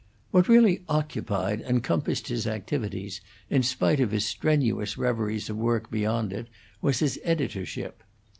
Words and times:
What 0.31 0.47
really 0.49 0.81
occupied 0.89 1.61
and 1.61 1.83
compassed 1.83 2.27
his 2.29 2.47
activities, 2.47 3.21
in 3.51 3.61
spite 3.61 3.99
of 3.99 4.09
his 4.09 4.25
strenuous 4.25 4.97
reveries 4.97 5.47
of 5.47 5.57
work 5.57 5.91
beyond 5.91 6.33
it, 6.33 6.47
was 6.81 6.97
his 7.01 7.19
editorship. 7.23 8.01